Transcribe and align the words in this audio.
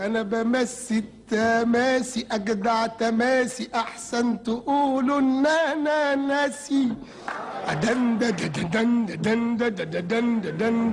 أنا 0.00 0.22
بمسي 0.22 0.98
التماسي 0.98 2.26
اجدع 2.30 2.86
تماسي 2.86 3.68
احسن 3.74 4.42
تقولوا 4.42 5.18
ان 5.18 5.46
أنا 5.46 6.14
ناسي 6.14 6.88
دن 7.82 8.18
دن 8.18 8.36
دن 8.36 9.06
دن 9.06 9.56
دن 9.56 9.56
دن 9.56 10.40
دن 10.40 10.92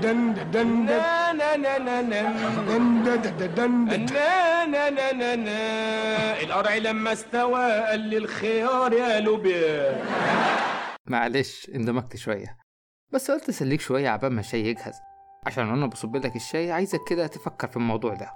دن 0.00 0.50
دن 0.50 0.84
نا 0.86 1.32
نا 1.32 1.56
نا 1.56 1.78
نا 1.78 2.02
نا 2.02 3.16
دن 3.16 3.84
نا 3.84 4.64
نا 4.66 4.90
نا 4.90 5.12
نا 5.12 5.34
نا 5.36 6.40
القرع 6.42 6.76
لما 6.76 7.12
استوى 7.12 7.80
قال 7.80 8.00
لي 8.00 8.16
الخيار 8.16 8.92
يا 8.92 9.20
لوبيا 9.20 10.02
معلش 11.06 11.70
اندمجت 11.74 12.16
شوية 12.16 12.56
بس 13.12 13.30
قلت 13.30 13.48
اسليك 13.48 13.80
شوية 13.80 14.08
عبال 14.08 14.32
ما 14.32 14.40
الشاي 14.40 14.60
يجهز 14.66 14.94
عشان 15.46 15.70
وأنا 15.70 15.86
بصب 15.86 16.16
لك 16.16 16.36
الشاي 16.36 16.72
عايزك 16.72 17.00
كده 17.08 17.26
تفكر 17.26 17.68
في 17.68 17.76
الموضوع 17.76 18.14
ده. 18.14 18.34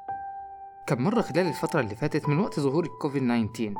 كم 0.86 1.02
مرة 1.02 1.20
خلال 1.20 1.46
الفترة 1.46 1.80
اللي 1.80 1.94
فاتت 1.94 2.28
من 2.28 2.38
وقت 2.38 2.60
ظهور 2.60 2.84
الكوفيد 2.84 3.22
19 3.22 3.74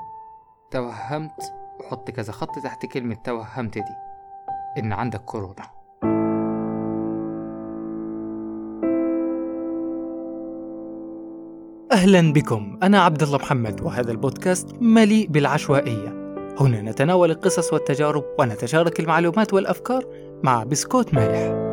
توهمت 0.71 1.53
وحط 1.81 2.11
كذا 2.11 2.33
خط 2.33 2.59
تحت 2.59 2.87
كلمة 2.87 3.15
توهمت 3.15 3.75
دي 3.79 3.95
إن 4.79 4.93
عندك 4.93 5.21
كورونا. 5.21 5.79
أهلا 11.93 12.33
بكم. 12.33 12.79
أنا 12.83 13.01
عبد 13.01 13.23
الله 13.23 13.39
محمد 13.39 13.81
وهذا 13.81 14.11
البودكاست 14.13 14.75
مليء 14.81 15.29
بالعشوائية. 15.29 16.09
هنا 16.61 16.83
نتناول 16.83 17.31
القصص 17.31 17.73
والتجارب 17.73 18.25
ونتشارك 18.39 19.01
المعلومات 19.01 19.55
والأفكار 19.55 20.05
مع 20.43 20.65
بسكوت 20.65 21.15
مالح 21.15 21.68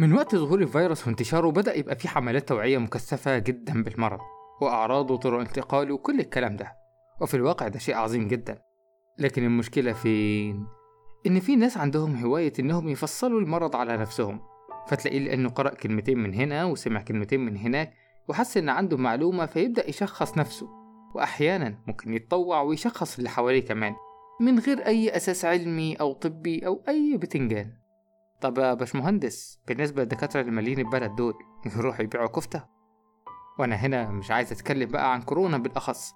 من 0.00 0.12
وقت 0.12 0.36
ظهور 0.36 0.60
الفيروس 0.62 1.06
وانتشاره 1.06 1.50
بدأ 1.50 1.74
يبقى 1.76 1.96
في 1.96 2.08
حملات 2.08 2.48
توعية 2.48 2.78
مكثفة 2.78 3.38
جدا 3.38 3.82
بالمرض 3.82 4.18
وأعراضه 4.60 5.14
وطرق 5.14 5.40
انتقاله 5.40 5.94
وكل 5.94 6.20
الكلام 6.20 6.56
ده. 6.56 6.72
وفي 7.20 7.34
الواقع 7.34 7.68
ده 7.68 7.78
شيء 7.78 7.94
عظيم 7.96 8.28
جدا. 8.28 8.58
لكن 9.18 9.44
المشكلة 9.44 9.92
فين؟ 9.92 10.66
إن 11.26 11.40
في 11.40 11.56
ناس 11.56 11.76
عندهم 11.76 12.16
هواية 12.16 12.52
إنهم 12.58 12.88
يفصلوا 12.88 13.40
المرض 13.40 13.76
على 13.76 13.96
نفسهم. 13.96 14.40
فتلاقيه 14.88 15.18
لأنه 15.18 15.48
قرأ 15.48 15.74
كلمتين 15.74 16.18
من 16.18 16.34
هنا 16.34 16.64
وسمع 16.64 17.02
كلمتين 17.02 17.40
من 17.40 17.56
هناك 17.56 17.92
وحس 18.28 18.56
إن 18.56 18.68
عنده 18.68 18.96
معلومة 18.96 19.46
فيبدأ 19.46 19.88
يشخص 19.88 20.38
نفسه. 20.38 20.68
وأحيانا 21.14 21.78
ممكن 21.86 22.14
يتطوع 22.14 22.60
ويشخص 22.62 23.16
اللي 23.18 23.30
حواليه 23.30 23.64
كمان 23.64 23.94
من 24.40 24.58
غير 24.58 24.86
أي 24.86 25.16
أساس 25.16 25.44
علمي 25.44 25.94
أو 25.94 26.12
طبي 26.12 26.66
أو 26.66 26.82
أي 26.88 27.16
بتنجان. 27.16 27.79
طب 28.40 28.58
يا 28.58 28.74
باشمهندس 28.74 29.58
بالنسبة 29.68 30.02
للدكاترة 30.02 30.40
اللي 30.40 30.52
مالين 30.52 30.78
البلد 30.78 31.14
دول 31.16 31.34
يروحوا 31.76 32.02
يبيعوا 32.04 32.28
كفتة؟ 32.28 32.64
وأنا 33.58 33.76
هنا 33.76 34.10
مش 34.10 34.30
عايز 34.30 34.52
أتكلم 34.52 34.90
بقى 34.90 35.12
عن 35.12 35.22
كورونا 35.22 35.58
بالأخص 35.58 36.14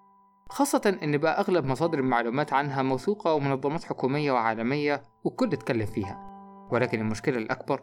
خاصة 0.50 0.98
إن 1.03 1.19
بقى 1.19 1.41
أغلب 1.41 1.64
مصادر 1.64 1.98
المعلومات 1.98 2.53
عنها 2.53 2.83
موثوقة 2.83 3.34
ومنظمات 3.34 3.84
حكومية 3.84 4.33
وعالمية 4.33 5.03
والكل 5.25 5.53
اتكلم 5.53 5.86
فيها. 5.86 6.31
ولكن 6.72 7.00
المشكلة 7.00 7.39
الأكبر 7.39 7.83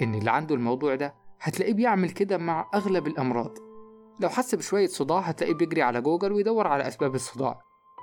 إن 0.00 0.14
اللي 0.14 0.30
عنده 0.30 0.54
الموضوع 0.54 0.94
ده 0.94 1.14
هتلاقيه 1.40 1.74
بيعمل 1.74 2.10
كده 2.10 2.38
مع 2.38 2.70
أغلب 2.74 3.06
الأمراض. 3.06 3.58
لو 4.20 4.28
حس 4.28 4.54
بشوية 4.54 4.86
صداع 4.86 5.18
هتلاقيه 5.20 5.54
بيجري 5.54 5.82
على 5.82 6.00
جوجل 6.00 6.32
ويدور 6.32 6.66
على 6.66 6.88
أسباب 6.88 7.14
الصداع 7.14 7.60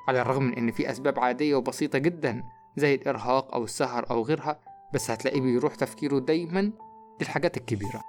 على 0.08 0.22
الرغم 0.22 0.44
من 0.44 0.54
إن 0.54 0.72
في 0.72 0.90
أسباب 0.92 1.20
عادية 1.20 1.56
وبسيطة 1.56 2.00
جدا 2.00 2.44
زي 2.78 2.96
الإرهاق 2.96 3.54
أو 3.56 3.64
السهر 3.64 4.06
أو 4.12 4.22
غيرها 4.22 4.60
بس 4.94 5.12
هتلاقيه 5.12 5.42
بيروح 5.42 5.76
تفكيره 5.76 6.20
دايما 6.20 6.72
للحاجات 7.22 7.58
الكبيرة. 7.58 8.02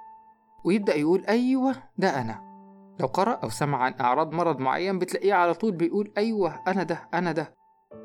ويبدأ 0.65 0.95
يقول 0.95 1.25
أيوة 1.25 1.75
ده 1.97 2.21
أنا. 2.21 2.51
لو 2.99 3.07
قرأ 3.07 3.31
أو 3.31 3.49
سمع 3.49 3.77
عن 3.77 3.93
أعراض 4.01 4.33
مرض 4.33 4.59
معين 4.59 4.99
بتلاقيه 4.99 5.33
على 5.33 5.53
طول 5.53 5.71
بيقول 5.71 6.11
أيوة 6.17 6.59
أنا 6.67 6.83
ده 6.83 7.09
أنا 7.13 7.31
ده. 7.31 7.53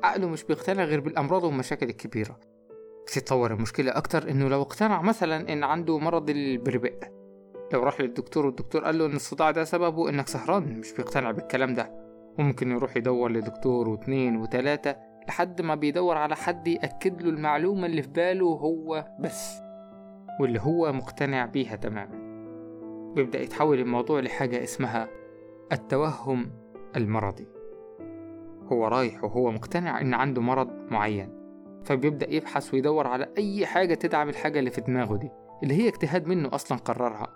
عقله 0.03 0.27
مش 0.27 0.43
بيقتنع 0.43 0.83
غير 0.83 0.99
بالأمراض 0.99 1.43
والمشاكل 1.43 1.89
الكبيرة. 1.89 2.39
تتطور 3.07 3.53
المشكلة 3.53 3.97
أكتر 3.97 4.29
إنه 4.29 4.47
لو 4.47 4.61
اقتنع 4.61 5.01
مثلا 5.01 5.53
إن 5.53 5.63
عنده 5.63 5.99
مرض 5.99 6.29
البربق. 6.29 7.03
لو 7.73 7.83
راح 7.83 8.01
للدكتور 8.01 8.45
والدكتور 8.45 8.83
قال 8.83 8.97
له 8.97 9.05
إن 9.05 9.15
الصداع 9.15 9.51
ده 9.51 9.63
سببه 9.63 10.09
إنك 10.09 10.27
سهران 10.27 10.79
مش 10.79 10.91
بيقتنع 10.93 11.31
بالكلام 11.31 11.73
ده. 11.73 12.07
وممكن 12.39 12.71
يروح 12.71 12.97
يدور 12.97 13.31
لدكتور 13.31 13.89
واتنين 13.89 14.37
وتلاتة. 14.37 14.95
لحد 15.27 15.61
ما 15.61 15.75
بيدور 15.75 16.17
على 16.17 16.35
حد 16.35 16.67
يأكد 16.67 17.21
له 17.21 17.29
المعلومة 17.29 17.85
اللي 17.85 18.01
في 18.01 18.09
باله 18.09 18.45
هو 18.45 19.05
بس 19.19 19.59
واللي 20.39 20.59
هو 20.59 20.91
مقتنع 20.93 21.45
بيها 21.45 21.75
تماما. 21.75 22.27
ويبدأ 23.17 23.41
يتحول 23.41 23.79
الموضوع 23.79 24.19
لحاجة 24.19 24.63
اسمها 24.63 25.07
التوهم 25.71 26.51
المرضي. 26.95 27.47
هو 28.71 28.87
رايح 28.87 29.23
وهو 29.23 29.51
مقتنع 29.51 30.01
إن 30.01 30.13
عنده 30.13 30.41
مرض 30.41 30.69
معين 30.91 31.37
فبيبدأ 31.85 32.33
يبحث 32.33 32.73
ويدور 32.73 33.07
على 33.07 33.33
أي 33.37 33.65
حاجة 33.65 33.93
تدعم 33.93 34.29
الحاجة 34.29 34.59
اللي 34.59 34.71
في 34.71 34.81
دماغه 34.81 35.15
دي 35.17 35.31
اللي 35.63 35.73
هي 35.73 35.87
اجتهاد 35.87 36.27
منه 36.27 36.49
أصلا 36.55 36.77
قررها. 36.77 37.27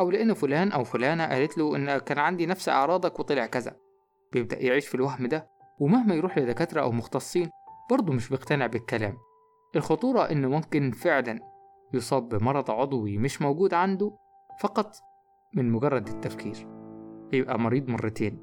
أو 0.00 0.10
لأن 0.10 0.34
فلان 0.34 0.72
أو 0.72 0.84
فلانة 0.84 1.26
قالت 1.26 1.58
له 1.58 1.76
إن 1.76 1.98
كان 1.98 2.18
عندي 2.18 2.46
نفس 2.46 2.68
أعراضك 2.68 3.20
وطلع 3.20 3.46
كذا. 3.46 3.76
بيبدأ 4.32 4.62
يعيش 4.62 4.86
في 4.88 4.94
الوهم 4.94 5.26
ده 5.26 5.59
ومهما 5.80 6.14
يروح 6.14 6.38
لدكاترة 6.38 6.80
أو 6.80 6.92
مختصين 6.92 7.50
برضه 7.90 8.12
مش 8.12 8.28
بيقتنع 8.28 8.66
بالكلام. 8.66 9.16
الخطورة 9.76 10.20
إنه 10.20 10.48
ممكن 10.48 10.90
فعلا 10.90 11.38
يصاب 11.94 12.28
بمرض 12.28 12.70
عضوي 12.70 13.18
مش 13.18 13.42
موجود 13.42 13.74
عنده 13.74 14.16
فقط 14.60 14.96
من 15.54 15.70
مجرد 15.70 16.08
التفكير. 16.08 16.66
يبقى 17.32 17.58
مريض 17.58 17.88
مرتين. 17.88 18.38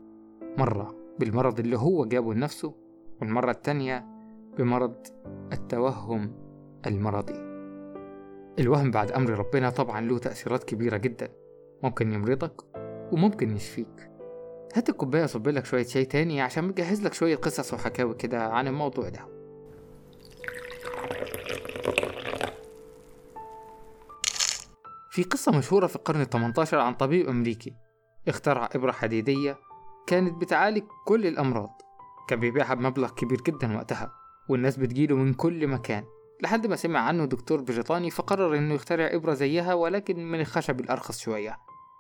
مرة 0.58 0.96
بالمرض 1.20 1.60
اللي 1.60 1.78
هو 1.78 2.06
جابه 2.06 2.34
لنفسه 2.34 2.76
والمرة 3.22 3.52
التانية 3.52 4.06
بمرض 4.58 4.96
التوهم 5.54 6.36
المرضي. 6.88 7.48
الوهم 8.60 8.92
بعد 8.92 9.12
أمر 9.12 9.30
ربنا 9.30 9.70
طبعا 9.70 10.02
له 10.02 10.18
تأثيرات 10.18 10.64
كبيرة 10.64 10.98
جدا. 10.98 11.30
ممكن 11.84 12.14
يمرضك 12.14 12.62
وممكن 13.14 13.56
يشفيك. 13.56 14.17
هات 14.76 14.90
الكوباية 14.90 15.26
صب 15.26 15.48
لك 15.48 15.66
شوية 15.66 15.84
شاي 15.86 16.06
تاني 16.06 16.42
عشان 16.42 16.64
مجهز 16.64 17.02
لك 17.02 17.14
شوية 17.14 17.36
قصص 17.36 17.74
وحكاوي 17.74 18.16
كده 18.16 18.44
عن 18.44 18.68
الموضوع 18.68 19.10
ده. 19.10 19.28
في 25.12 25.24
قصة 25.24 25.52
مشهورة 25.52 25.88
في 25.88 25.96
القرن 25.96 26.22
التمنتاشر 26.22 26.80
عن 26.80 26.94
طبيب 26.94 27.30
أمريكي 27.30 27.76
اخترع 28.28 28.70
إبرة 28.76 28.92
حديدية 28.92 29.58
كانت 30.08 30.42
بتعالج 30.42 30.84
كل 31.06 31.28
الأمراض. 31.28 31.82
كان 32.28 32.40
بيبيعها 32.40 32.74
بمبلغ 32.74 33.10
كبير 33.10 33.42
جدا 33.42 33.76
وقتها 33.78 34.12
والناس 34.50 34.78
بتجيله 34.78 35.16
من 35.16 35.34
كل 35.34 35.68
مكان. 35.68 36.04
لحد 36.44 36.68
ما 36.68 36.76
سمع 36.76 37.00
عنه 37.00 37.26
دكتور 37.26 37.62
بريطاني 37.62 38.10
فقرر 38.12 38.58
إنه 38.58 38.74
يخترع 38.74 39.10
إبرة 39.12 39.34
زيها 39.34 39.74
ولكن 39.74 40.32
من 40.32 40.40
الخشب 40.40 40.80
الأرخص 40.80 41.20
شوية. 41.20 41.58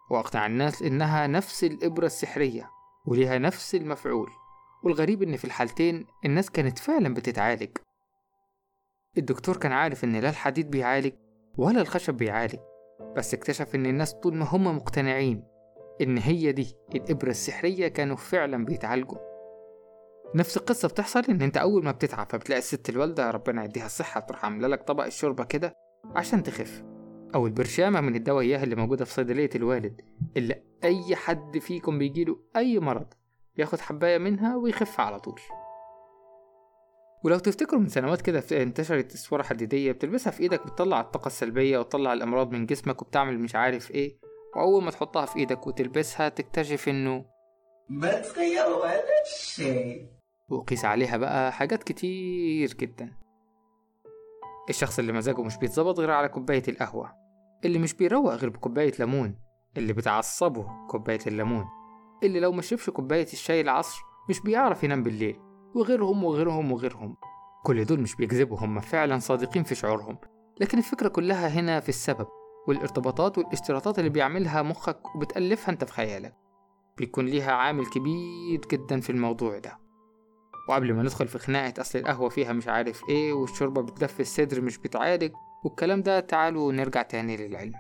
وأقنع 0.09 0.45
الناس 0.45 0.81
إنها 0.81 1.27
نفس 1.27 1.63
الإبرة 1.63 2.05
السحرية 2.05 2.69
وليها 3.05 3.37
نفس 3.37 3.75
المفعول. 3.75 4.29
والغريب 4.83 5.23
إن 5.23 5.37
في 5.37 5.45
الحالتين 5.45 6.05
الناس 6.25 6.49
كانت 6.49 6.79
فعلا 6.79 7.13
بتتعالج. 7.13 7.69
الدكتور 9.17 9.57
كان 9.57 9.71
عارف 9.71 10.03
إن 10.03 10.15
لا 10.15 10.29
الحديد 10.29 10.71
بيعالج 10.71 11.13
ولا 11.57 11.81
الخشب 11.81 12.13
بيعالج 12.13 12.59
بس 13.15 13.33
اكتشف 13.33 13.75
إن 13.75 13.85
الناس 13.85 14.13
طول 14.13 14.35
ما 14.35 14.45
هم 14.45 14.75
مقتنعين 14.75 15.43
إن 16.01 16.17
هي 16.17 16.51
دي 16.51 16.75
الإبرة 16.95 17.29
السحرية 17.29 17.87
كانوا 17.87 18.15
فعلا 18.15 18.65
بيتعالجوا. 18.65 19.17
نفس 20.35 20.57
القصة 20.57 20.87
بتحصل 20.87 21.23
إن 21.29 21.41
أنت 21.41 21.57
أول 21.57 21.85
ما 21.85 21.91
بتتعب 21.91 22.27
فبتلاقي 22.29 22.59
الست 22.59 22.89
الوالدة 22.89 23.31
ربنا 23.31 23.63
يديها 23.63 23.85
الصحة 23.85 24.19
تروح 24.19 24.45
عاملة 24.45 24.67
لك 24.67 24.83
طبق 24.83 25.05
الشوربة 25.05 25.43
كده 25.43 25.73
عشان 26.15 26.43
تخف. 26.43 26.83
أو 27.35 27.47
البرشامة 27.47 28.01
من 28.01 28.15
الدواء 28.15 28.43
إياها 28.45 28.63
اللي 28.63 28.75
موجودة 28.75 29.05
في 29.05 29.13
صيدلية 29.13 29.49
الوالد 29.55 30.01
اللي 30.37 30.63
أي 30.83 31.15
حد 31.15 31.57
فيكم 31.57 31.99
بيجيله 31.99 32.39
أي 32.55 32.79
مرض 32.79 33.07
بياخد 33.55 33.79
حباية 33.79 34.17
منها 34.17 34.55
ويخف 34.55 34.99
على 34.99 35.19
طول. 35.19 35.39
ولو 37.23 37.39
تفتكروا 37.39 37.81
من 37.81 37.87
سنوات 37.89 38.21
كده 38.21 38.43
انتشرت 38.51 39.13
اسوار 39.13 39.43
حديدية 39.43 39.91
بتلبسها 39.91 40.31
في 40.31 40.43
إيدك 40.43 40.63
بتطلع 40.67 41.01
الطاقة 41.01 41.27
السلبية 41.27 41.77
وتطلع 41.79 42.13
الأمراض 42.13 42.51
من 42.51 42.65
جسمك 42.65 43.01
وبتعمل 43.01 43.39
مش 43.39 43.55
عارف 43.55 43.91
إيه 43.91 44.17
وأول 44.55 44.83
ما 44.83 44.91
تحطها 44.91 45.25
في 45.25 45.39
إيدك 45.39 45.67
وتلبسها 45.67 46.29
تكتشف 46.29 46.89
إنه 46.89 47.25
ما 47.89 48.21
تغير 48.21 48.69
ولا 48.69 49.23
شيء. 49.39 50.07
وقيس 50.49 50.85
عليها 50.85 51.17
بقى 51.17 51.51
حاجات 51.51 51.83
كتير 51.83 52.73
جدا. 52.73 53.13
الشخص 54.69 54.99
اللي 54.99 55.13
مزاجه 55.13 55.41
مش 55.41 55.57
بيتظبط 55.57 55.99
غير 55.99 56.11
على 56.11 56.29
كوباية 56.29 56.63
القهوة. 56.67 57.26
اللي 57.65 57.79
مش 57.79 57.93
بيروق 57.93 58.33
غير 58.33 58.49
بكوباية 58.49 58.93
ليمون 58.99 59.35
اللي 59.77 59.93
بتعصبه 59.93 60.87
كوباية 60.87 61.19
الليمون 61.27 61.65
اللي 62.23 62.39
لو 62.39 62.51
مشربش 62.51 62.89
كوباية 62.89 63.27
الشاي 63.33 63.61
العصر 63.61 64.01
مش 64.29 64.39
بيعرف 64.39 64.83
ينام 64.83 65.03
بالليل 65.03 65.39
وغيرهم 65.75 66.23
وغيرهم 66.23 66.71
وغيرهم. 66.71 67.15
كل 67.63 67.85
دول 67.85 67.99
مش 67.99 68.15
بيكذبوا 68.15 68.57
هم 68.59 68.79
فعلا 68.79 69.19
صادقين 69.19 69.63
في 69.63 69.75
شعورهم. 69.75 70.17
لكن 70.59 70.77
الفكرة 70.77 71.07
كلها 71.07 71.47
هنا 71.47 71.79
في 71.79 71.89
السبب 71.89 72.27
والارتباطات 72.67 73.37
والاشتراطات 73.37 73.99
اللي 73.99 74.09
بيعملها 74.09 74.61
مخك 74.61 75.15
وبتألفها 75.15 75.71
أنت 75.71 75.83
في 75.83 75.91
خيالك. 75.93 76.35
بيكون 76.97 77.25
ليها 77.25 77.51
عامل 77.51 77.85
كبير 77.85 78.61
جدا 78.71 78.99
في 78.99 79.09
الموضوع 79.09 79.59
ده. 79.59 79.77
وقبل 80.69 80.93
ما 80.93 81.03
ندخل 81.03 81.27
في 81.27 81.39
خناقة 81.39 81.81
أصل 81.81 81.99
القهوة 81.99 82.29
فيها 82.29 82.53
مش 82.53 82.67
عارف 82.67 83.01
إيه 83.09 83.33
والشوربة 83.33 83.81
بتدفي 83.81 84.19
الصدر 84.19 84.61
مش 84.61 84.77
بتعالج 84.77 85.31
والكلام 85.63 86.01
ده 86.01 86.19
تعالوا 86.19 86.73
نرجع 86.73 87.01
تاني 87.01 87.37
للعلم. 87.37 87.73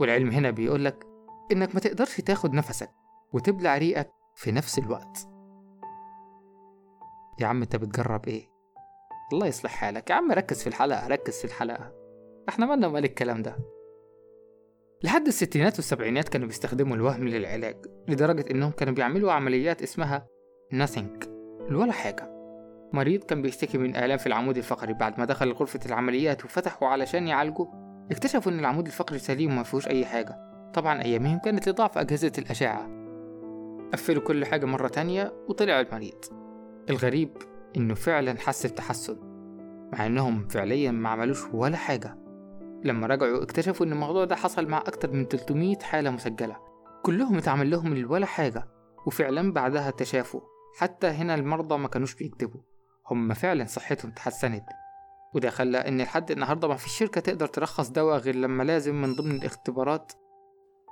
والعلم 0.00 0.30
هنا 0.30 0.50
بيقولك 0.50 1.06
إنك 1.52 1.74
ما 1.74 1.80
تقدرش 1.80 2.20
تاخد 2.20 2.54
نفسك 2.54 2.90
وتبلع 3.32 3.78
ريقك 3.78 4.10
في 4.34 4.52
نفس 4.52 4.78
الوقت. 4.78 5.28
يا 7.40 7.46
عم 7.46 7.62
أنت 7.62 7.76
بتجرب 7.76 8.28
إيه؟ 8.28 8.48
الله 9.32 9.46
يصلح 9.46 9.70
حالك. 9.70 10.10
يا 10.10 10.14
عم 10.14 10.32
ركز 10.32 10.62
في 10.62 10.66
الحلقة 10.66 11.08
ركز 11.08 11.38
في 11.38 11.44
الحلقة. 11.44 11.92
إحنا 12.48 12.66
مالنا 12.66 12.88
مال 12.88 13.04
الكلام 13.04 13.42
ده؟ 13.42 13.56
لحد 15.02 15.26
الستينات 15.26 15.76
والسبعينات 15.76 16.28
كانوا 16.28 16.46
بيستخدموا 16.46 16.96
الوهم 16.96 17.28
للعلاج 17.28 17.76
لدرجة 18.08 18.50
إنهم 18.50 18.70
كانوا 18.70 18.94
بيعملوا 18.94 19.32
عمليات 19.32 19.82
اسمها 19.82 20.26
nothing 20.74 21.26
الولا 21.68 21.92
حاجة. 21.92 22.37
مريض 22.92 23.24
كان 23.24 23.42
بيشتكي 23.42 23.78
من 23.78 23.96
آلام 23.96 24.18
في 24.18 24.26
العمود 24.26 24.56
الفقري. 24.56 24.92
بعد 24.92 25.18
ما 25.18 25.24
دخل 25.24 25.52
غرفة 25.52 25.80
العمليات 25.86 26.44
وفتحوا 26.44 26.88
علشان 26.88 27.28
يعالجوا 27.28 27.66
اكتشفوا 28.10 28.52
إن 28.52 28.58
العمود 28.58 28.86
الفقري 28.86 29.18
سليم 29.18 29.52
وما 29.52 29.62
فيهوش 29.62 29.88
أي 29.88 30.06
حاجة. 30.06 30.38
طبعا 30.74 31.02
أيامهم 31.02 31.38
كانت 31.38 31.68
لضعف 31.68 31.98
أجهزة 31.98 32.32
الأشعة. 32.38 32.90
قفلوا 33.92 34.22
كل 34.22 34.44
حاجة 34.44 34.66
مرة 34.66 34.88
تانية 34.88 35.32
وطلع 35.48 35.80
المريض. 35.80 36.24
الغريب 36.90 37.30
إنه 37.76 37.94
فعلا 37.94 38.38
حس 38.38 38.66
بتحسن 38.66 39.16
مع 39.92 40.06
إنهم 40.06 40.48
فعليا 40.48 40.90
ما 40.90 41.08
عملوش 41.08 41.44
ولا 41.52 41.76
حاجة. 41.76 42.18
لما 42.84 43.06
رجعوا 43.06 43.42
اكتشفوا 43.42 43.86
إن 43.86 43.92
الموضوع 43.92 44.24
ده 44.24 44.36
حصل 44.36 44.66
مع 44.68 44.78
أكتر 44.78 45.12
من 45.12 45.24
300 45.24 45.78
حالة 45.78 46.10
مسجلة. 46.10 46.56
كلهم 47.02 47.36
اتعمل 47.38 47.70
لهم 47.70 48.10
ولا 48.10 48.26
حاجة 48.26 48.68
وفعلا 49.06 49.52
بعدها 49.52 49.90
تشافوا 49.90 50.40
حتى 50.78 51.06
هنا 51.06 51.34
المرضى 51.34 51.78
ما 51.78 51.88
كانوش 51.88 52.14
بيكذبوا 52.14 52.60
هم 53.10 53.34
فعلا 53.34 53.64
صحتهم 53.64 54.10
تحسنت. 54.10 54.64
وده 55.34 55.50
خلى 55.50 55.78
إن 55.78 56.00
لحد 56.00 56.30
النهاردة 56.30 56.68
ما 56.68 56.76
فيش 56.76 56.92
شركة 56.92 57.20
تقدر 57.20 57.46
ترخص 57.46 57.90
دواء 57.90 58.18
غير 58.18 58.34
لما 58.34 58.62
لازم 58.62 59.02
من 59.02 59.14
ضمن 59.14 59.30
الاختبارات. 59.30 60.12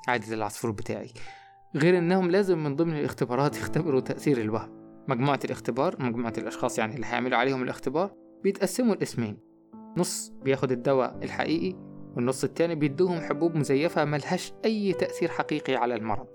عادة 0.09 0.35
العصفور 0.35 0.71
بتاعي. 0.71 1.11
غير 1.75 1.99
إنهم 1.99 2.31
لازم 2.31 2.65
من 2.65 2.77
ضمن 2.77 2.97
الاختبارات 2.97 3.57
يختبروا 3.61 4.01
تأثير 4.01 4.41
الوهم. 4.41 4.87
مجموعة 5.09 5.41
الاختبار 5.45 6.03
مجموعة 6.03 6.33
الأشخاص 6.39 6.79
يعني 6.79 6.95
اللي 6.95 7.07
هيعملوا 7.07 7.39
عليهم 7.39 7.63
الاختبار 7.63 8.15
بيتقسموا 8.43 8.95
لقسمين 8.95 9.39
نص 9.97 10.33
بياخد 10.43 10.73
الدواء 10.73 11.19
الحقيقي 11.23 11.77
والنص 12.17 12.45
التاني 12.45 12.75
بيدوهم 12.75 13.21
حبوب 13.21 13.55
مزيفة 13.55 14.05
ملهاش 14.05 14.53
أي 14.65 14.93
تأثير 14.93 15.29
حقيقي 15.29 15.75
على 15.75 15.95
المرض. 15.95 16.29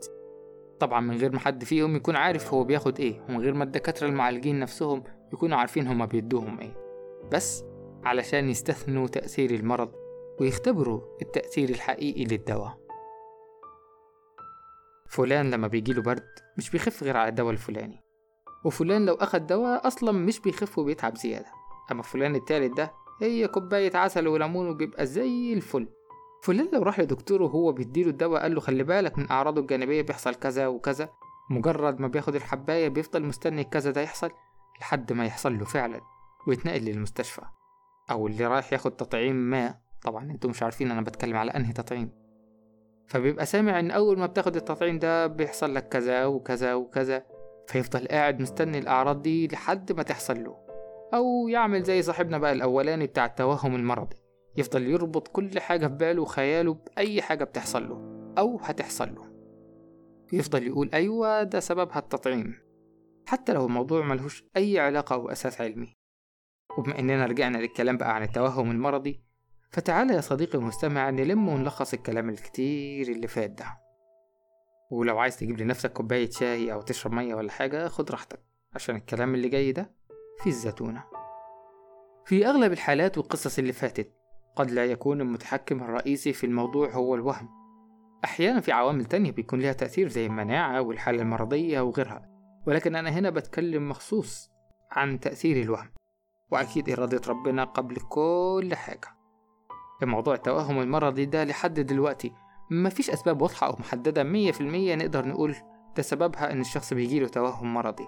طبعا 0.80 1.01
من 1.01 1.18
غير 1.18 1.31
ما 1.31 1.39
حد 1.39 1.63
فيهم 1.63 1.95
يكون 1.95 2.16
عارف 2.16 2.54
هو 2.54 2.63
بياخد 2.63 3.00
إيه 3.00 3.22
ومن 3.30 3.39
غير 3.39 3.54
ما 3.54 3.63
الدكاترة 3.63 4.07
المعالجين 4.07 4.60
نفسهم 4.60 5.04
يكونوا 5.33 5.57
عارفين 5.57 5.88
هما 5.88 6.06
بيدوهم 6.06 6.60
إيه. 6.60 6.75
بس 7.31 7.63
علشان 8.04 8.50
يستثنوا 8.50 9.07
تأثير 9.07 9.51
المرض 9.51 9.92
ويختبروا 10.39 11.01
التأثير 11.22 11.69
الحقيقي 11.69 12.24
للدواء. 12.24 12.78
فلان 15.10 15.51
لما 15.51 15.68
بيجيله 15.68 16.01
برد 16.01 16.30
مش 16.57 16.69
بيخف 16.69 17.04
غير 17.04 17.18
على 17.18 17.30
الدواء 17.30 17.51
الفلاني. 17.51 18.04
وفلان 18.66 19.06
لو 19.06 19.13
أخد 19.16 19.48
دواء 19.48 19.88
أصلا 19.88 20.12
مش 20.12 20.39
بيخف 20.39 20.78
وبيتعب 20.78 21.18
زيادة. 21.18 21.51
أما 21.92 22.01
فلان 22.01 22.36
التالت 22.36 22.77
ده 22.77 22.92
هي 23.22 23.48
كوباية 23.48 23.98
عسل 23.98 24.27
وليمون 24.27 24.69
وبيبقى 24.69 25.06
زي 25.06 25.54
الفل. 25.54 25.88
فلان 26.44 26.69
لو 26.74 26.84
راح 26.84 27.00
لدكتور 27.00 27.42
وهو 27.42 27.72
بيديله 27.72 28.10
الدواء 28.10 28.42
قال 28.42 28.56
له 28.56 28.62
خلي 28.62 28.84
بالك 28.84 29.18
من 29.18 29.31
أعراضه 29.31 29.62
الجانبية 29.62 30.01
بيحصل 30.01 30.36
كذا 30.36 30.68
وكذا. 30.68 31.10
مجرد 31.50 32.00
ما 32.00 32.07
بياخد 32.07 32.36
الحباية 32.36 32.88
بيفضل 32.88 33.24
مستني 33.24 33.63
كذا 33.63 33.92
ده 33.92 34.01
يحصل. 34.01 34.31
لحد 34.79 35.13
ما 35.13 35.25
يحصل 35.25 35.59
له 35.59 35.65
فعلا 35.65 36.01
ويتنقل 36.47 36.81
للمستشفى. 36.81 37.41
أو 38.12 38.27
اللي 38.27 38.47
رايح 38.47 38.73
ياخد 38.73 38.91
تطعيم 38.91 39.35
ما. 39.35 39.75
طبعا 40.01 40.31
أنتوا 40.31 40.50
مش 40.50 40.63
عارفين 40.63 40.91
أنا 40.91 41.01
بتكلم 41.01 41.38
على 41.38 41.51
أنهي 41.51 41.73
تطعيم. 41.73 42.12
فبيبقى 43.07 43.45
سامع 43.45 43.79
إن 43.79 43.91
أول 43.91 44.19
ما 44.19 44.25
بتاخد 44.25 44.56
التطعيم 44.56 45.00
ده 45.00 45.27
بيحصل 45.27 45.75
لك 45.75 45.88
كذا 45.88 46.25
وكذا 46.25 46.73
وكذا. 46.73 47.23
فيفضل 47.68 48.07
قاعد 48.07 48.39
مستني 48.39 48.77
الأعراض 48.77 49.21
دي 49.21 49.47
لحد 49.47 49.91
ما 49.91 50.03
تحصل 50.03 50.44
له. 50.44 50.57
أو 51.13 51.47
يعمل 51.47 51.83
زي 51.83 52.01
صاحبنا 52.01 52.38
بقى 52.38 52.51
الأولاني 52.51 53.07
بتاع 53.07 53.25
التوهم 53.25 53.75
المرضي. 53.75 54.15
يفضل 54.57 54.88
يربط 54.88 55.27
كل 55.27 55.59
حاجة 55.59 55.88
في 55.88 55.94
باله 55.94 56.21
وخياله 56.21 56.74
بأي 56.74 57.21
حاجة 57.21 57.44
بتحصل 57.44 57.89
له 57.89 57.95
أو 58.38 58.57
هتحصل 58.57 59.15
له. 59.15 59.31
يفضل 60.33 60.67
يقول 60.67 60.89
أيوة 60.94 61.44
ده 61.44 61.59
سببها 61.59 62.00
التطعيم. 62.00 62.61
حتى 63.27 63.53
لو 63.53 63.65
الموضوع 63.65 64.06
ملهوش 64.06 64.44
أي 64.57 64.79
علاقة 64.79 65.13
أو 65.13 65.29
أساس 65.29 65.62
علمي. 65.62 65.97
وبما 66.77 67.00
إننا 67.00 67.25
رجعنا 67.25 67.57
للكلام 67.57 67.97
بقى 67.97 68.15
عن 68.15 68.23
التوهم 68.23 68.71
المرضي 68.71 69.23
فتعالى 69.69 70.13
يا 70.13 70.21
صديقي 70.21 70.57
المستمع 70.57 71.09
نلم 71.09 71.50
ونلخص 71.50 71.94
الكلام 71.94 72.29
الكتير 72.29 73.07
اللي 73.07 73.27
فات 73.27 73.50
ده. 73.50 73.65
ولو 74.91 75.19
عايز 75.19 75.38
تجيب 75.38 75.62
لنفسك 75.62 75.94
كوباية 75.94 76.29
شاي 76.29 76.73
أو 76.73 76.81
تشرب 76.81 77.13
مية 77.13 77.35
ولا 77.35 77.51
حاجة 77.51 77.88
خد 77.88 78.12
راحتك 78.12 78.39
عشان 78.73 78.95
الكلام 78.95 79.35
اللي 79.35 79.50
جاي 79.50 79.71
ده 79.71 79.91
في 80.44 80.47
الزتونة. 80.47 81.03
في 82.25 82.47
أغلب 82.47 82.71
الحالات 82.71 83.17
والقصص 83.17 83.59
اللي 83.59 83.74
فاتت 83.74 84.13
قد 84.56 84.71
لا 84.71 84.85
يكون 84.85 85.21
المتحكم 85.21 85.83
الرئيسي 85.83 86.33
في 86.33 86.45
الموضوع 86.45 86.89
هو 86.89 87.15
الوهم. 87.15 87.50
أحيانا 88.24 88.59
في 88.62 88.71
عوامل 88.71 89.06
تانية 89.06 89.31
بيكون 89.31 89.59
لها 89.59 89.74
تأثير 89.74 90.07
زي 90.07 90.25
المناعة 90.25 90.81
والحالة 90.81 91.21
المرضية 91.21 91.81
وغيرها. 91.81 92.31
ولكن 92.68 92.96
أنا 92.96 93.10
هنا 93.10 93.30
بتكلم 93.30 93.90
مخصوص 93.90 94.50
عن 94.92 95.19
تأثير 95.19 95.62
الوهم. 95.62 95.90
وأكيد 96.52 96.90
إرادة 96.90 97.22
ربنا 97.28 97.63
قبل 97.63 97.96
كل 97.96 98.75
حاجة. 98.75 99.08
الموضوع 100.04 100.34
التوهم 100.34 100.80
المرضي 100.80 101.25
ده 101.25 101.44
لحد 101.44 101.80
دلوقتي. 101.80 102.34
مفيش 102.72 103.10
أسباب 103.10 103.42
واضحة 103.42 103.68
أو 103.68 103.75
محددة 103.80 104.24
مية 104.24 104.52
في 104.52 104.62
المية 104.62 104.96
نقدر 104.96 105.28
نقول 105.28 105.56
ده 105.98 106.04
سببها 106.04 106.52
إن 106.52 106.62
الشخص 106.62 106.94
بيجيله 106.94 107.28
توهم 107.28 107.74
مرضي. 107.74 108.08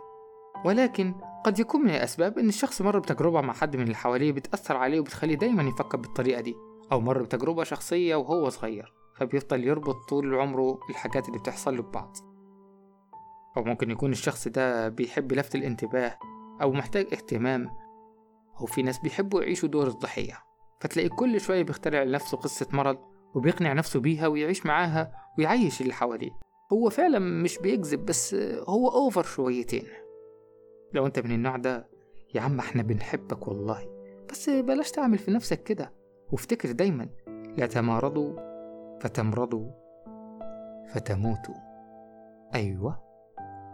ولكن 0.66 1.16
قد 1.46 1.60
يكون 1.60 1.82
من 1.82 1.90
الأسباب 1.90 2.40
إن 2.40 2.50
الشخص 2.50 2.82
مر 2.82 3.00
بتجربة 3.00 3.42
مع 3.42 3.54
حد 3.54 3.76
من 3.76 3.84
اللي 3.84 3.96
حواليه 3.96 4.32
بتأثر 4.32 4.78
عليه 4.78 5.00
وبتخليه 5.00 5.36
دايما 5.36 5.64
يفكر 5.64 5.98
بالطريقة 5.98 6.42
دي. 6.42 6.56
أو 6.92 7.02
مر 7.02 7.24
بتجربة 7.24 7.64
شخصية 7.64 8.16
وهو 8.16 8.50
صغير. 8.50 8.94
فبيفضل 9.16 9.64
يربط 9.64 10.10
طول 10.10 10.36
عمره 10.36 10.80
الحاجات 10.90 11.28
اللي 11.28 11.40
بتحصل 11.40 11.78
له 11.78 11.84
ببعض. 11.84 12.33
أو 13.58 13.64
ممكن 13.64 13.92
يكون 13.92 14.12
الشخص 14.12 14.48
ده 14.48 14.90
بيحب 14.90 15.34
لفت 15.34 15.56
الانتباه 15.56 16.18
أو 16.62 16.72
محتاج 16.72 17.06
اهتمام 17.14 17.70
أو 18.62 18.66
في 18.66 18.82
ناس 18.82 19.00
بيحبوا 19.00 19.42
يعيشوا 19.42 19.70
دور 19.70 19.88
الضحية. 19.88 20.38
فتلاقي 20.80 21.10
كل 21.10 21.42
شوية 21.42 21.64
بيخترع 21.64 22.04
لنفسه 22.04 22.38
قصة 22.38 22.68
مرض 22.74 22.98
وبيقنع 23.36 23.74
نفسه 23.74 24.00
بيها 24.00 24.28
ويعيش 24.28 24.66
معاها 24.66 25.12
ويعيش 25.38 25.82
اللي 25.82 25.94
حواليه. 25.94 26.32
هو 26.74 26.90
فعلا 26.90 27.20
مش 27.20 27.58
بيكذب 27.58 28.06
بس 28.06 28.36
هو 28.68 28.88
اوفر 28.90 29.24
شويتين. 29.24 29.88
لو 30.94 31.06
أنت 31.06 31.20
من 31.20 31.32
النوع 31.32 31.58
ده 31.58 31.88
يا 32.36 32.42
عم 32.42 32.60
إحنا 32.60 32.82
بنحبك 32.84 33.48
والله 33.48 33.90
بس 34.32 34.50
بلاش 34.50 34.92
تعمل 34.92 35.18
في 35.18 35.32
نفسك 35.32 35.64
كده. 35.64 35.94
وافتكر 36.32 36.72
دايما 36.72 37.10
لا 37.58 37.66
تمارضوا 37.66 38.34
فتمرضوا 39.00 39.72
فتموتوا. 40.94 41.56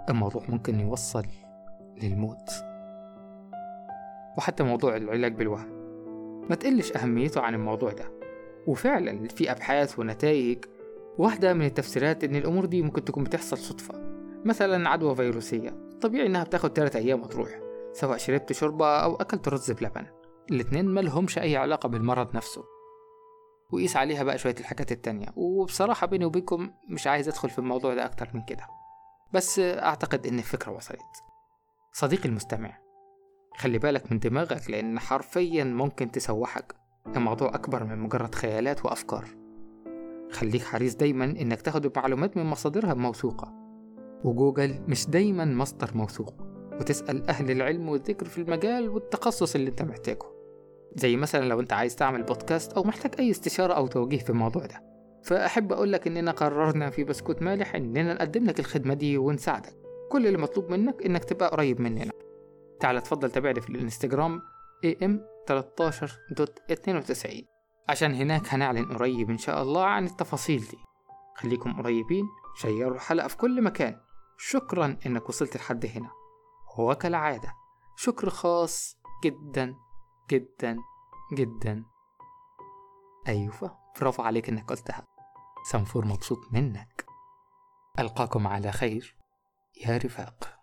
الموضوع 0.10 0.44
ممكن 0.50 0.80
يوصل 0.80 1.26
للموت. 2.04 2.50
وحتى 4.38 4.64
موضوع 4.64 4.96
العلاج 4.96 5.34
بالوهم. 5.36 5.80
ما 6.50 6.56
تقلش 6.56 6.98
أهميته 6.98 7.42
عن 7.42 7.54
الموضوع 7.56 7.92
ده. 7.92 8.12
وفعلا 8.68 9.28
في 9.28 9.52
أبحاث 9.52 10.00
ونتائج 10.00 10.66
واحدة 11.18 11.54
من 11.54 11.66
التفسيرات 11.66 12.24
إن 12.24 12.36
الأمور 12.36 12.66
دي 12.66 12.82
ممكن 12.82 13.06
تكون 13.06 13.24
بتحصل 13.24 13.58
صدفة. 13.58 13.94
مثلا 14.46 14.90
عدوى 14.90 15.16
فيروسية. 15.16 15.90
طبيعي 16.02 16.28
إنها 16.28 16.44
بتاخد 16.44 16.74
تلات 16.74 16.96
أيام 16.96 17.22
وتروح. 17.22 17.60
سواء 17.94 18.18
شربت 18.18 18.54
شوربة 18.54 18.98
أو 18.98 19.16
أكلت 19.16 19.48
رز 19.48 19.72
بلبن. 19.72 20.06
الاتنين 20.52 20.86
ملهمش 20.86 21.40
أي 21.40 21.58
علاقة 21.58 21.90
بالمرض 21.90 22.36
نفسه. 22.36 22.64
وقيس 23.72 23.98
عليها 23.98 24.24
بقى 24.24 24.38
شوية 24.38 24.56
الحاجات 24.60 24.92
التانية. 24.92 25.28
وبصراحة 25.36 26.08
بيني 26.08 26.26
وبينكم 26.26 26.72
مش 26.90 27.08
عايز 27.08 27.28
أدخل 27.28 27.50
في 27.50 27.60
الموضوع 27.60 27.94
ده 27.94 28.06
أكتر 28.06 28.30
من 28.34 28.42
كده. 28.42 28.68
بس 29.34 29.60
أعتقد 29.60 30.28
إن 30.28 30.38
الفكرة 30.38 30.72
وصلت 30.72 31.24
صديقي 31.94 32.30
المستمع 32.30 32.78
خلي 33.58 33.78
بالك 33.78 34.12
من 34.12 34.20
دماغك 34.20 34.70
لأن 34.70 35.00
حرفيا 35.00 35.64
ممكن 35.64 36.12
تسوحك 36.12 36.76
الموضوع 37.16 37.56
أكبر 37.56 37.84
من 37.84 38.00
مجرد 38.00 38.36
خيالات 38.36 38.86
وأفكار. 38.86 39.26
خليك 40.32 40.64
حريص 40.64 40.96
دايما 40.96 41.26
إنك 41.26 41.62
تاخد 41.62 41.86
المعلومات 41.86 42.38
من 42.38 42.46
مصادرها 42.46 42.94
موثوقة. 42.94 43.54
وجوجل 44.24 44.82
مش 44.88 45.08
دايما 45.08 45.46
مصدر 45.46 45.92
موثوق. 45.96 46.34
وتسأل 46.80 47.30
أهل 47.30 47.52
العلم 47.52 47.90
والذكر 47.90 48.26
في 48.26 48.38
المجال 48.38 48.90
والتخصص 48.90 49.56
اللي 49.56 49.70
أنت 49.70 49.82
محتاجه. 49.82 50.26
زي 50.96 51.16
مثلا 51.16 51.46
لو 51.46 51.60
أنت 51.60 51.74
عايز 51.74 51.96
تعمل 51.96 52.24
بودكاست 52.24 52.74
أو 52.74 52.84
محتاج 52.84 53.12
أي 53.20 53.32
استشارة 53.32 53.74
أو 53.74 53.88
توجيه 53.88 54.20
في 54.20 54.30
الموضوع 54.30 54.66
ده. 54.66 54.89
فأحب 55.24 55.74
أقول 55.74 55.92
لك 55.94 56.08
إننا 56.08 56.32
قررنا 56.32 56.90
في 56.90 57.04
بسكوت 57.04 57.42
مالح 57.42 57.76
إننا 57.76 58.14
نقدم 58.14 58.46
لك 58.46 58.60
الخدمة 58.60 58.94
دي 58.94 59.18
ونساعدك. 59.18 59.74
كل 60.12 60.28
اللي 60.28 60.38
مطلوب 60.38 60.70
منك 60.72 61.06
إنك 61.06 61.24
تبقى 61.24 61.50
قريب 61.50 61.82
مننا. 61.82 62.12
تعال 62.80 63.02
تفضل 63.04 63.32
تابعني 63.32 63.62
في 63.62 63.70
الانستجرام 63.70 64.42
am13.92 64.86 67.44
عشان 67.90 68.14
هناك 68.14 68.54
هنعلن 68.54 68.86
قريب 68.86 69.30
إن 69.30 69.38
شاء 69.38 69.62
الله 69.62 69.86
عن 69.86 70.06
التفاصيل 70.06 70.60
دي. 70.60 70.78
خليكم 71.36 71.82
قريبين 71.82 72.26
شيروا 72.56 72.96
الحلقة 72.96 73.28
في 73.28 73.38
كل 73.38 73.62
مكان. 73.62 74.00
شكرا 74.38 74.98
إنك 75.06 75.30
وصلت 75.30 75.58
لحد 75.58 75.86
هنا. 75.86 76.10
وكالعادة 76.78 77.54
شكر 77.96 78.30
خاص 78.30 78.98
جدا 79.24 79.76
جدا 80.32 80.78
جدا. 81.34 81.84
أيوة. 83.28 83.79
برافو 84.02 84.24
عليك 84.24 84.50
إنك 84.50 84.70
قلتها. 84.70 85.08
سنفور 85.72 86.06
مبسوط 86.06 86.40
منك. 86.52 87.06
ألقاكم 88.00 88.48
على 88.48 88.72
خير. 88.72 89.16
يا 89.86 89.98
رفاق. 89.98 90.59